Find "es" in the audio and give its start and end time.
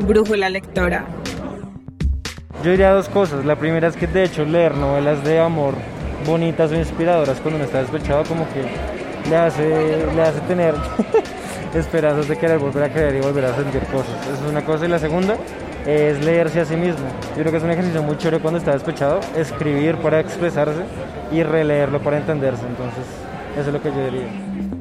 3.88-3.96, 14.44-14.50, 15.86-16.24, 17.58-17.64, 23.68-23.72